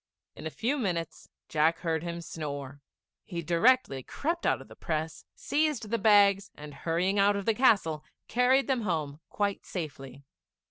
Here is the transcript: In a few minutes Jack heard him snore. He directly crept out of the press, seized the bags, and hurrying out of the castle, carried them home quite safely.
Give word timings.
In 0.35 0.47
a 0.47 0.49
few 0.49 0.79
minutes 0.79 1.29
Jack 1.47 1.81
heard 1.81 2.01
him 2.01 2.21
snore. 2.21 2.81
He 3.23 3.43
directly 3.43 4.01
crept 4.01 4.47
out 4.47 4.59
of 4.59 4.67
the 4.67 4.75
press, 4.75 5.25
seized 5.35 5.91
the 5.91 5.99
bags, 5.99 6.49
and 6.55 6.73
hurrying 6.73 7.19
out 7.19 7.35
of 7.35 7.45
the 7.45 7.53
castle, 7.53 8.03
carried 8.27 8.65
them 8.65 8.81
home 8.81 9.19
quite 9.29 9.63
safely. 9.63 10.23